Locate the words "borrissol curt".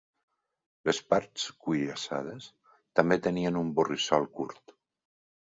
3.81-4.79